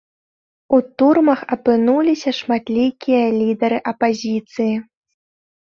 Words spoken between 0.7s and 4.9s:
У турмах апынуліся шматлікія лідары апазіцыі.